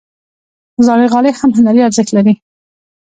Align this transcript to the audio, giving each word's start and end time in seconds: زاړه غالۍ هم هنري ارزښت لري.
زاړه 0.85 1.05
غالۍ 1.13 1.31
هم 1.39 1.51
هنري 1.57 1.81
ارزښت 1.87 2.09
لري. 2.17 2.33